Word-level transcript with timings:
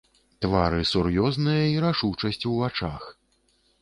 Твары 0.45 0.79
сур'ёзныя, 0.91 1.65
і 1.75 1.77
рашучасць 1.85 2.43
у 2.53 2.55
вачах. 2.63 3.03